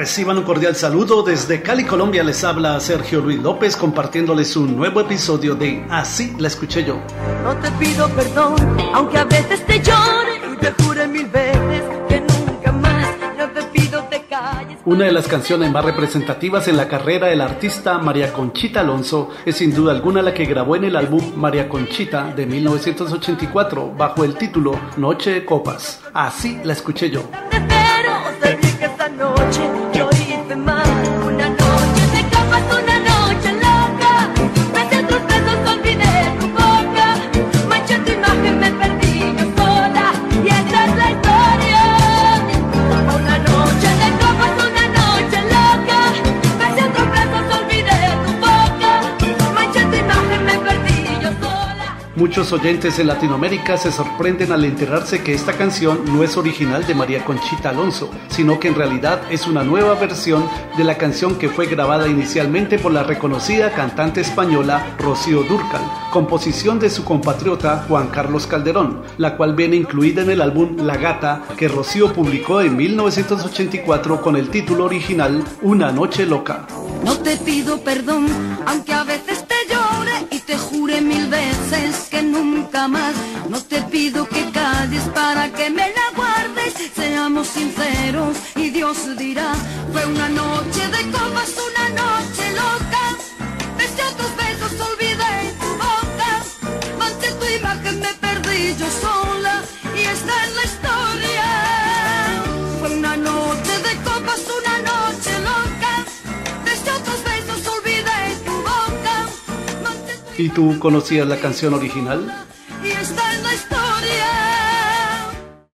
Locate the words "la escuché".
6.38-6.84, 26.64-27.10